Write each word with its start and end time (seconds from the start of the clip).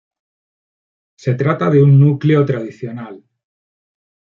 Se 1.15 1.35
trata 1.35 1.69
de 1.69 1.83
un 1.83 1.99
núcleo 1.99 2.43
tradicional. 2.43 3.23